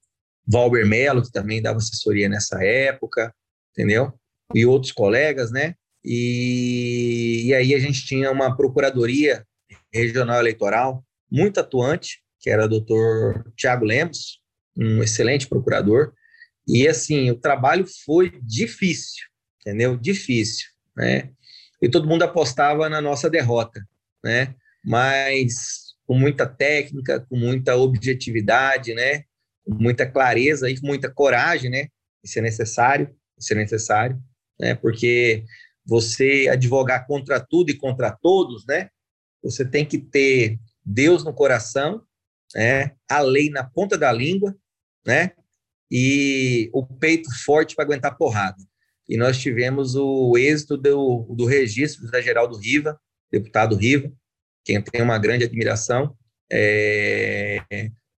[0.47, 3.35] Valber Melo, que também dava assessoria nessa época,
[3.73, 4.13] entendeu?
[4.55, 5.75] E outros colegas, né?
[6.05, 9.45] E, e aí a gente tinha uma procuradoria
[9.93, 14.41] regional eleitoral muito atuante, que era o doutor Tiago Lemos,
[14.77, 16.13] um excelente procurador.
[16.67, 19.25] E assim, o trabalho foi difícil,
[19.61, 19.97] entendeu?
[19.97, 21.31] Difícil, né?
[21.81, 23.85] E todo mundo apostava na nossa derrota,
[24.25, 24.55] né?
[24.85, 29.25] Mas com muita técnica, com muita objetividade, né?
[29.65, 31.89] com muita clareza e com muita coragem, né?
[32.23, 34.21] Isso é necessário, isso é necessário,
[34.59, 34.75] né?
[34.75, 35.45] Porque
[35.85, 38.89] você advogar contra tudo e contra todos, né?
[39.43, 42.03] Você tem que ter Deus no coração,
[42.55, 42.93] né?
[43.09, 44.55] A lei na ponta da língua,
[45.07, 45.33] né?
[45.95, 48.57] E o peito forte para aguentar porrada.
[49.07, 52.99] E nós tivemos o êxito do, do registro da Geraldo Riva,
[53.31, 54.11] deputado Riva,
[54.65, 56.17] quem tem uma grande admiração,
[56.51, 57.63] é,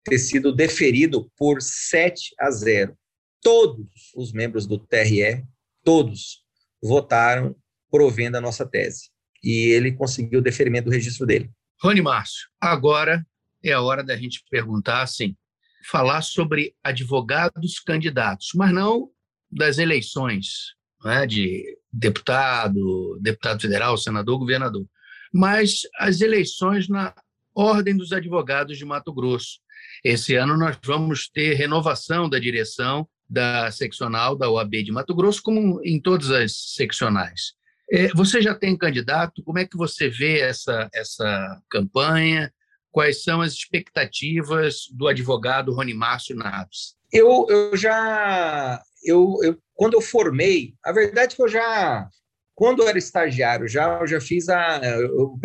[0.03, 2.95] ter sido deferido por 7 a 0.
[3.41, 5.43] Todos os membros do TRE,
[5.83, 6.43] todos,
[6.81, 7.55] votaram
[7.89, 9.09] provendo a nossa tese.
[9.43, 11.49] E ele conseguiu o deferimento do registro dele.
[11.81, 13.25] Rony Márcio, agora
[13.63, 15.35] é a hora da gente perguntar assim,
[15.85, 19.09] falar sobre advogados candidatos, mas não
[19.51, 20.73] das eleições,
[21.05, 24.85] é, de deputado, deputado federal, senador, governador,
[25.33, 27.13] mas as eleições na
[27.55, 29.59] Ordem dos Advogados de Mato Grosso.
[30.03, 35.41] Esse ano nós vamos ter renovação da direção da seccional da OAB de Mato Grosso,
[35.41, 37.53] como em todas as seccionais.
[37.91, 39.43] É, você já tem candidato?
[39.43, 42.51] Como é que você vê essa, essa campanha?
[42.93, 46.95] Quais são as expectativas do advogado Rony Márcio Naves?
[47.11, 52.07] Eu, eu já, eu, eu, quando eu formei, a verdade é que eu já,
[52.55, 54.79] quando eu era estagiário, já, eu já fiz a,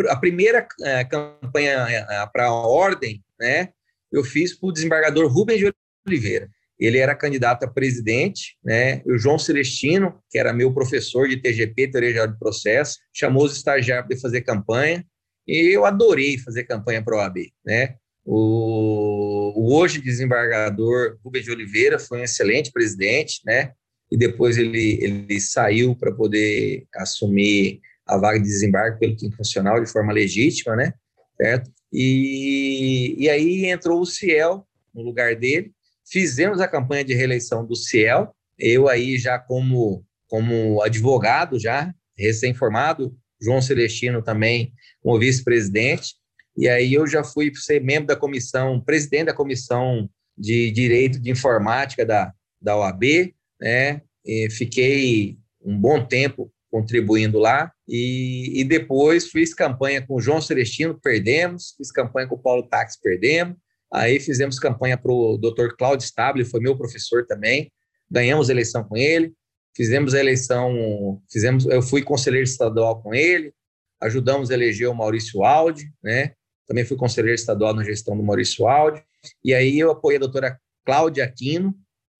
[0.09, 3.73] a primeira é, campanha é, para a ordem, né?
[4.11, 5.73] eu fiz para o desembargador Rubens de
[6.07, 6.49] Oliveira.
[6.79, 9.01] Ele era candidato a presidente, né?
[9.05, 14.07] O João Celestino, que era meu professor de TGP, Teoria de Processo, chamou os estagiários
[14.07, 15.05] para fazer campanha,
[15.47, 17.95] e eu adorei fazer campanha para o OAB, né?
[18.25, 23.71] O, o, hoje desembargador Rubens de Oliveira foi um excelente presidente, né?
[24.11, 29.83] E depois ele, ele saiu para poder assumir a vaga de desembarque pelo quinto funcional
[29.83, 30.93] de forma legítima, né?
[31.37, 31.71] Certo?
[31.91, 35.71] E, e aí entrou o Ciel no lugar dele.
[36.07, 43.15] Fizemos a campanha de reeleição do Ciel, eu aí já como, como advogado, já recém-formado,
[43.41, 46.15] João Celestino também como vice-presidente,
[46.57, 51.31] e aí eu já fui ser membro da comissão, presidente da comissão de Direito de
[51.31, 54.01] Informática da, da OAB, né?
[54.25, 57.71] E fiquei um bom tempo contribuindo lá.
[57.87, 61.73] E, e, depois fiz campanha com o João Celestino, perdemos.
[61.77, 63.55] Fiz campanha com o Paulo Tax, perdemos.
[63.91, 65.75] Aí fizemos campanha para o Dr.
[65.77, 67.71] Cláudio Stable, foi meu professor também.
[68.09, 69.33] Ganhamos eleição com ele.
[69.79, 73.53] Fizemos a eleição, fizemos, eu fui conselheiro estadual com ele.
[74.01, 76.33] Ajudamos a eleger o Maurício Aldi, né?
[76.67, 79.01] Também fui conselheiro estadual na gestão do Maurício Aldi.
[79.41, 81.73] E aí eu apoiei a doutora Cláudia Aquino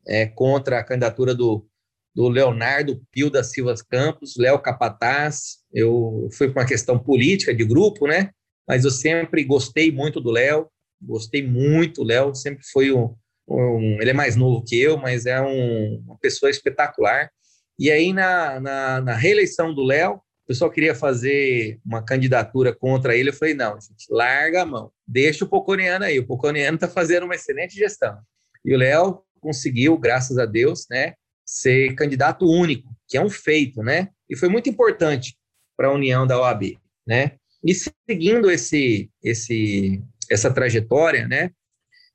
[0.07, 1.67] é, contra a candidatura do
[2.15, 5.57] do Leonardo Pio da Silva Campos, Léo Capataz.
[5.73, 8.31] Eu fui por uma questão política de grupo, né?
[8.65, 10.69] Mas eu sempre gostei muito do Léo,
[11.01, 12.01] gostei muito.
[12.01, 13.13] O Léo sempre foi um,
[13.49, 17.29] um, Ele é mais novo que eu, mas é um, uma pessoa espetacular.
[17.79, 23.15] E aí, na, na, na reeleição do Léo, o pessoal queria fazer uma candidatura contra
[23.15, 23.29] ele.
[23.29, 26.19] Eu falei: não, gente, larga a mão, deixa o Poconiano aí.
[26.19, 28.19] O Poconiano está fazendo uma excelente gestão.
[28.65, 31.13] E o Léo conseguiu, graças a Deus, né?
[31.49, 34.09] ser candidato único, que é um feito, né?
[34.29, 35.35] E foi muito importante
[35.75, 37.37] para a união da OAB, né?
[37.65, 41.49] E seguindo esse, esse, essa trajetória, né?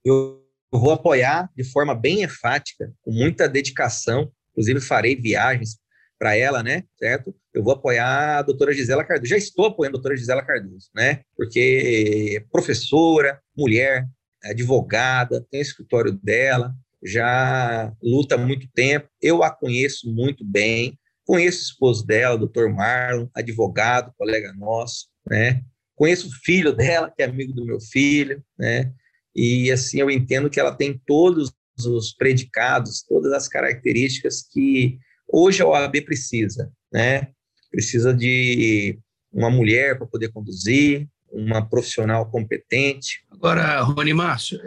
[0.05, 0.41] Eu
[0.73, 5.79] vou apoiar de forma bem enfática, com muita dedicação, inclusive farei viagens
[6.19, 7.35] para ela, né, certo?
[7.53, 11.21] Eu vou apoiar a doutora Gisela Cardoso, já estou apoiando a doutora Gisela Cardoso, né,
[11.37, 14.09] porque é professora, mulher,
[14.43, 20.99] advogada, tem o escritório dela, já luta há muito tempo, eu a conheço muito bem,
[21.27, 25.63] conheço o esposo dela, o doutor Marlon, advogado, colega nosso, né,
[25.97, 28.93] conheço o filho dela, que é amigo do meu filho, né,
[29.35, 35.63] e assim eu entendo que ela tem todos os predicados, todas as características que hoje
[35.63, 37.29] a OAB precisa, né?
[37.71, 38.99] Precisa de
[39.33, 43.25] uma mulher para poder conduzir, uma profissional competente.
[43.31, 44.61] Agora, Rony Márcio,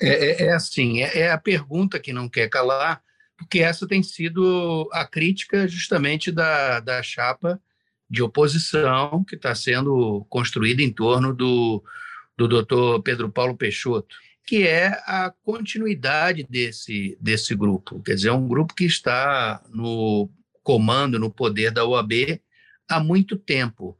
[0.00, 3.00] é, é, é assim, é, é, a pergunta que não quer calar,
[3.38, 7.60] porque essa tem sido a crítica justamente da, da chapa
[8.10, 11.82] de oposição que está sendo construída em torno do,
[12.36, 18.02] do doutor Pedro Paulo Peixoto que é a continuidade desse, desse grupo.
[18.02, 20.28] Quer dizer, é um grupo que está no
[20.62, 22.40] comando, no poder da OAB
[22.88, 23.96] há muito tempo.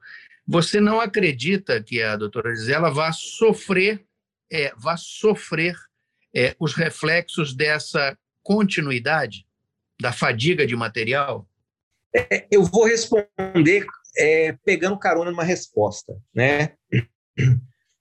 [0.46, 4.04] Você não acredita que a doutora Gisela vá sofrer,
[4.50, 5.76] é, vá sofrer
[6.34, 9.46] é, os reflexos dessa continuidade,
[10.00, 11.48] da fadiga de material?
[12.14, 16.74] É, eu vou responder é, pegando carona numa resposta, né?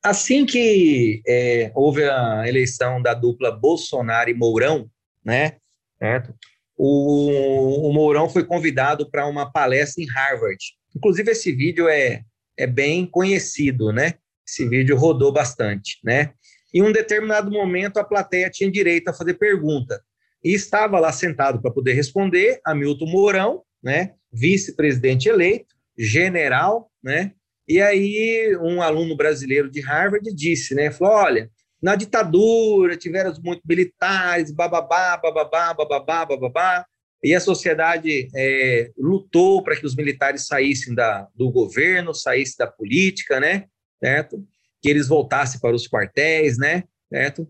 [0.04, 4.90] Assim que é, houve a eleição da dupla Bolsonaro e Mourão,
[5.24, 5.58] né,
[6.00, 6.34] certo?
[6.76, 10.58] O, o Mourão foi convidado para uma palestra em Harvard.
[10.96, 12.24] Inclusive, esse vídeo é,
[12.58, 14.16] é bem conhecido, né?
[14.48, 16.34] Esse vídeo rodou bastante, né?
[16.74, 20.02] Em um determinado momento, a plateia tinha direito a fazer pergunta.
[20.44, 24.16] E estava lá sentado para poder responder Hamilton Mourão, né?
[24.34, 27.34] Vice-presidente eleito, general, né?
[27.72, 31.50] E aí um aluno brasileiro de Harvard disse, né, falou, olha,
[31.82, 36.86] na ditadura tiveram muitos militares, bababá, bababá, bababá, bababá,
[37.24, 42.68] e a sociedade é, lutou para que os militares saíssem da, do governo, saíssem da
[42.68, 43.68] política, né,
[44.04, 44.46] certo?
[44.82, 47.50] Que eles voltassem para os quartéis, né, certo?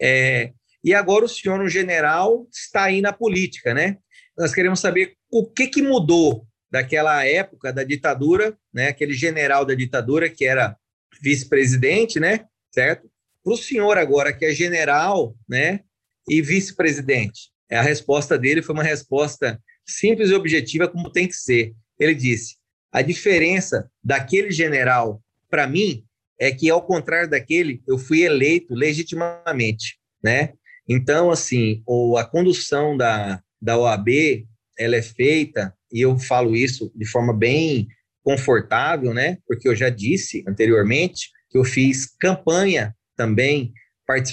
[0.00, 0.50] É,
[0.82, 3.96] e agora o senhor, um general, está aí na política, né?
[4.36, 9.74] Nós queremos saber o que, que mudou daquela época da ditadura, né, aquele general da
[9.74, 10.74] ditadura que era
[11.20, 13.10] vice-presidente, né, certo?
[13.44, 15.80] Para o senhor agora que é general, né,
[16.26, 17.50] e vice-presidente.
[17.70, 21.74] A resposta dele foi uma resposta simples e objetiva, como tem que ser.
[21.98, 22.56] Ele disse:
[22.90, 26.04] a diferença daquele general para mim
[26.38, 30.54] é que, ao contrário daquele, eu fui eleito legitimamente, né?
[30.88, 31.82] Então, assim,
[32.18, 34.46] a condução da, da OAB,
[34.82, 37.88] ela é feita e eu falo isso de forma bem
[38.22, 39.38] confortável, né?
[39.46, 43.72] Porque eu já disse anteriormente que eu fiz campanha também,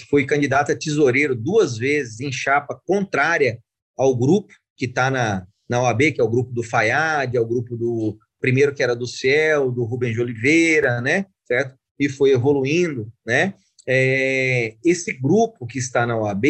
[0.09, 3.59] fui candidato a tesoureiro duas vezes em chapa contrária
[3.97, 7.47] ao grupo que está na, na OAB, que é o grupo do Fayad, é o
[7.47, 11.25] grupo do primeiro que era do Ciel, do Rubens de Oliveira, né?
[11.45, 11.75] Certo?
[11.99, 13.53] E foi evoluindo, né?
[13.87, 16.45] É, esse grupo que está na OAB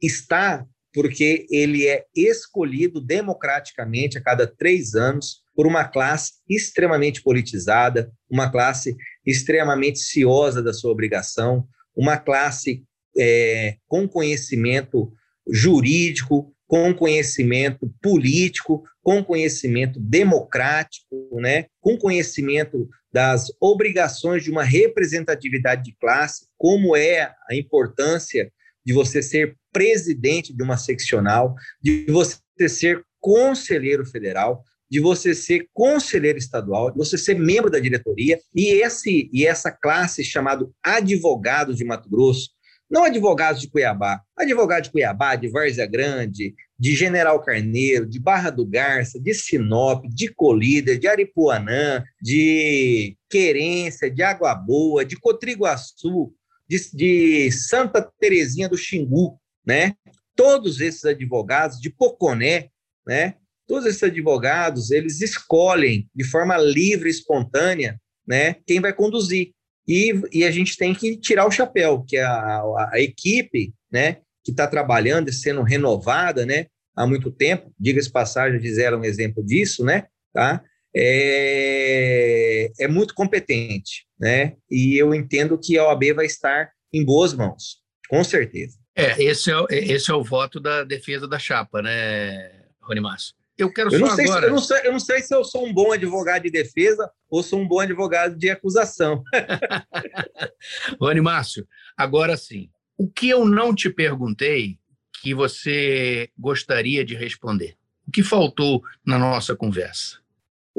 [0.00, 8.10] está porque ele é escolhido democraticamente a cada três anos por uma classe extremamente politizada,
[8.30, 8.96] uma classe
[9.26, 12.84] extremamente ciosa da sua obrigação, uma classe
[13.18, 15.12] é, com conhecimento
[15.50, 25.82] jurídico, com conhecimento político, com conhecimento democrático, né, com conhecimento das obrigações de uma representatividade
[25.82, 28.52] de classe, como é a importância
[28.88, 35.68] de você ser presidente de uma seccional, de você ser conselheiro federal, de você ser
[35.74, 41.76] conselheiro estadual, de você ser membro da diretoria, e, esse, e essa classe chamado advogados
[41.76, 42.48] de Mato Grosso,
[42.90, 48.48] não advogados de Cuiabá, advogado de Cuiabá, de Várzea Grande, de General Carneiro, de Barra
[48.48, 56.32] do Garça, de Sinop, de Colíder, de Aripuanã, de Querência, de Água Boa, de Cotriguaçu,
[56.68, 59.94] de, de Santa Terezinha do Xingu, né?
[60.36, 62.68] Todos esses advogados de Poconé,
[63.06, 63.34] né?
[63.66, 68.56] Todos esses advogados, eles escolhem de forma livre, espontânea, né?
[68.66, 69.52] Quem vai conduzir.
[69.86, 74.18] E, e a gente tem que tirar o chapéu, que a, a, a equipe, né?
[74.44, 76.66] Que está trabalhando e sendo renovada, né?
[76.94, 80.06] Há muito tempo, diga-se passagem, fizeram um exemplo disso, né?
[80.32, 80.62] Tá?
[80.94, 84.56] É, é muito competente, né?
[84.70, 87.78] E eu entendo que a OAB vai estar em boas mãos,
[88.08, 88.78] com certeza.
[88.94, 93.34] É, esse é, esse é o voto da defesa da chapa, né, Rony Márcio?
[93.56, 94.42] Eu quero eu não sei agora...
[94.42, 97.10] Se, eu, não sei, eu não sei se eu sou um bom advogado de defesa
[97.28, 99.22] ou sou um bom advogado de acusação.
[101.00, 101.66] Rony Márcio,
[101.96, 104.78] agora sim, o que eu não te perguntei,
[105.22, 107.76] que você gostaria de responder?
[108.06, 110.18] O que faltou na nossa conversa?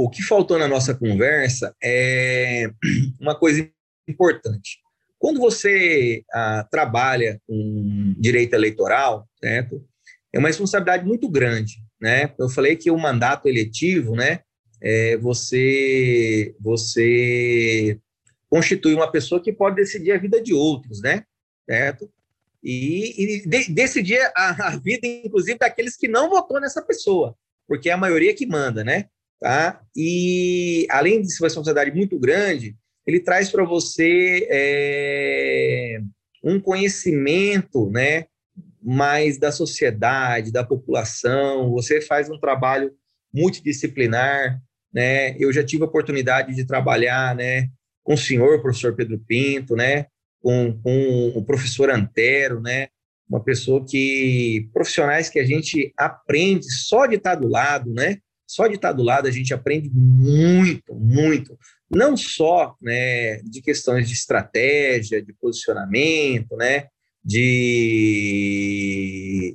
[0.01, 2.71] O que faltou na nossa conversa é
[3.19, 3.69] uma coisa
[4.07, 4.79] importante.
[5.17, 9.85] Quando você ah, trabalha com direito eleitoral, certo?
[10.31, 12.33] É uma responsabilidade muito grande, né?
[12.39, 14.39] Eu falei que o mandato eletivo, né?
[14.81, 17.99] É você, você
[18.49, 21.25] constitui uma pessoa que pode decidir a vida de outros, né?
[21.69, 22.09] Certo?
[22.63, 27.35] E, e de, decidir a, a, vida, inclusive, daqueles que não votou nessa pessoa,
[27.67, 29.09] porque é a maioria que manda, né?
[29.39, 29.81] Tá?
[29.95, 32.75] E além de ser uma sociedade muito grande,
[33.07, 36.01] ele traz para você é,
[36.43, 38.25] um conhecimento, né?
[38.81, 41.71] Mais da sociedade, da população.
[41.71, 42.91] Você faz um trabalho
[43.33, 44.61] multidisciplinar,
[44.93, 45.35] né?
[45.37, 47.69] Eu já tive a oportunidade de trabalhar, né?
[48.03, 50.07] Com o senhor, professor Pedro Pinto, né?
[50.41, 52.87] com, com o professor Antero, né?
[53.29, 58.17] Uma pessoa que profissionais que a gente aprende só de estar do lado, né?
[58.49, 61.55] Só de estar do lado a gente aprende muito, muito.
[61.87, 66.87] Não só, né, de questões de estratégia, de posicionamento, né?
[67.23, 67.45] De,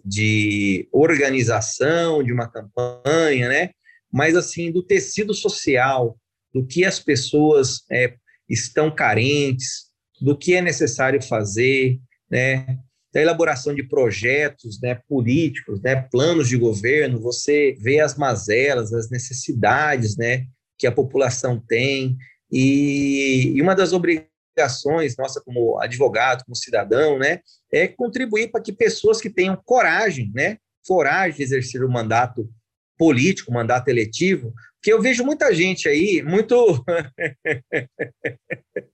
[0.04, 3.70] de organização de uma campanha, né?
[4.12, 6.16] Mas assim do tecido social,
[6.54, 8.14] do que as pessoas é,
[8.48, 9.86] estão carentes,
[10.20, 11.98] do que é necessário fazer,
[12.30, 12.78] né?
[13.14, 19.08] Da elaboração de projetos né, políticos, né, planos de governo, você vê as mazelas, as
[19.08, 20.46] necessidades né,
[20.76, 22.16] que a população tem,
[22.50, 27.38] e, e uma das obrigações nossa como advogado, como cidadão, né,
[27.72, 32.50] é contribuir para que pessoas que tenham coragem, né, coragem de exercer o mandato
[32.98, 36.84] político, mandato eletivo, porque eu vejo muita gente aí, muito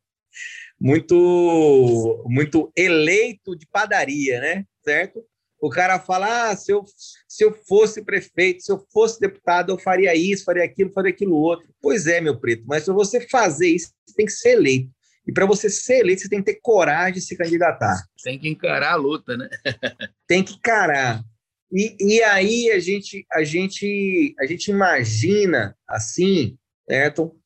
[0.81, 4.64] muito muito eleito de padaria, né?
[4.83, 5.22] Certo?
[5.61, 6.85] O cara fala: ah, se eu,
[7.28, 11.37] se eu fosse prefeito, se eu fosse deputado, eu faria isso, faria aquilo, faria aquilo
[11.37, 11.68] outro.
[11.83, 14.91] Pois é, meu preto, mas para você fazer isso, você tem que ser eleito.
[15.26, 18.03] E para você ser eleito, você tem que ter coragem de se candidatar.
[18.24, 19.49] Tem que encarar a luta, né?
[20.26, 21.22] tem que encarar.
[21.70, 26.57] E, e aí a gente, a gente, a gente imagina assim,
[26.89, 27.37] certo?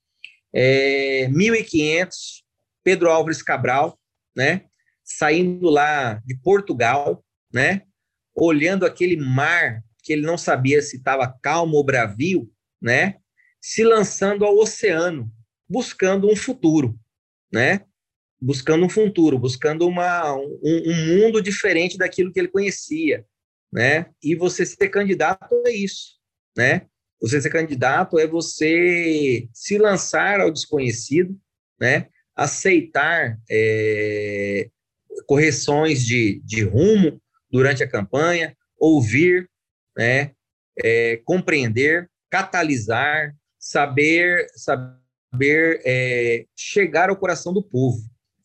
[0.55, 2.44] É, 1.500
[2.85, 3.99] Pedro Álvares Cabral,
[4.37, 4.67] né?
[5.03, 7.83] Saindo lá de Portugal, né?
[8.37, 13.17] Olhando aquele mar que ele não sabia se estava calmo ou bravio, né?
[13.61, 15.33] Se lançando ao oceano,
[15.69, 16.99] buscando um futuro,
[17.51, 17.81] né?
[18.41, 23.25] Buscando um futuro, buscando uma, um, um mundo diferente daquilo que ele conhecia,
[23.73, 24.11] né?
[24.23, 26.19] E você ser candidato é isso,
[26.57, 26.87] né?
[27.21, 31.35] Você ser candidato é você se lançar ao desconhecido,
[31.81, 32.09] né?
[32.37, 34.69] Aceitar é,
[35.27, 37.21] correções de, de rumo
[37.51, 39.49] durante a campanha, ouvir,
[39.97, 40.33] né,
[40.83, 48.03] é, compreender, catalisar, saber, saber é, chegar ao coração do povo.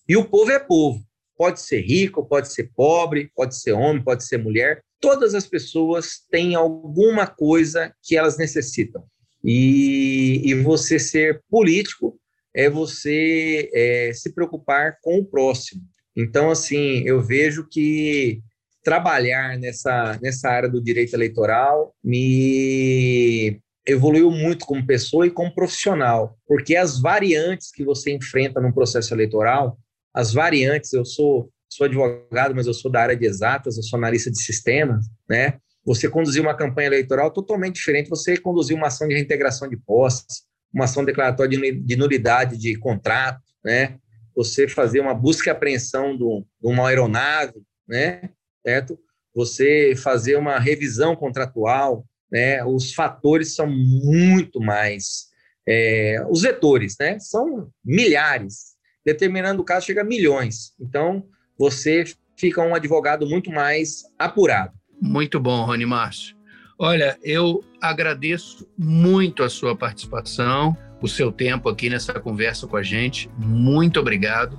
[0.08, 1.04] E o povo é povo.
[1.36, 4.84] Pode ser rico, pode ser pobre, pode ser homem, pode ser mulher.
[5.00, 9.04] Todas as pessoas têm alguma coisa que elas necessitam.
[9.44, 12.20] E, e você ser político
[12.60, 15.82] é você é, se preocupar com o próximo.
[16.14, 18.42] Então, assim, eu vejo que
[18.84, 26.38] trabalhar nessa, nessa área do direito eleitoral me evoluiu muito como pessoa e como profissional,
[26.46, 29.80] porque as variantes que você enfrenta num processo eleitoral,
[30.14, 33.98] as variantes, eu sou, sou advogado, mas eu sou da área de exatas, eu sou
[33.98, 35.60] analista de sistemas, né?
[35.86, 40.49] Você conduzir uma campanha eleitoral totalmente diferente, você conduzir uma ação de reintegração de posses,
[40.74, 43.98] uma ação declaratória de nulidade de contrato, né?
[44.36, 46.24] Você fazer uma busca e apreensão de
[46.64, 48.30] uma aeronave, né?
[48.66, 49.00] Certo?
[49.36, 52.64] Você fazer uma revisão contratual, né?
[52.64, 55.28] Os fatores são muito mais,
[55.68, 57.20] é, os vetores, né?
[57.20, 60.74] São milhares, determinando o caso chega a milhões.
[60.80, 61.26] Então
[61.58, 62.06] você
[62.38, 64.74] fica um advogado muito mais apurado.
[65.02, 66.39] Muito bom, Rony Márcio.
[66.82, 72.84] Olha, eu agradeço muito a sua participação, o seu tempo aqui nessa conversa com a
[72.84, 73.30] gente.
[73.38, 74.58] Muito obrigado,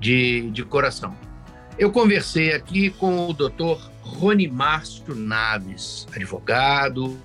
[0.00, 1.16] de, de coração.
[1.78, 7.16] Eu conversei aqui com o doutor Rony Márcio Naves, advogado,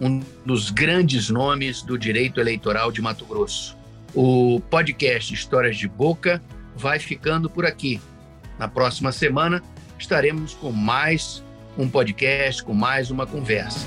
[0.00, 3.76] um dos grandes nomes do direito eleitoral de Mato Grosso.
[4.14, 6.40] O podcast Histórias de Boca
[6.76, 8.00] vai ficando por aqui.
[8.56, 9.60] Na próxima semana
[9.98, 11.42] estaremos com mais
[11.76, 13.86] um podcast com mais uma conversa.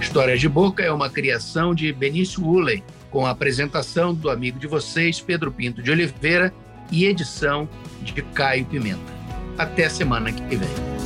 [0.00, 4.66] Histórias de Boca é uma criação de Benício Uley, com a apresentação do amigo de
[4.66, 6.52] vocês, Pedro Pinto de Oliveira,
[6.90, 7.68] e edição
[8.02, 9.12] de Caio Pimenta.
[9.56, 10.97] Até semana que vem.